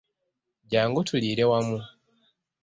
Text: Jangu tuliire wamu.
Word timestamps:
Jangu 0.71 1.03
tuliire 1.03 1.43
wamu. 1.51 1.77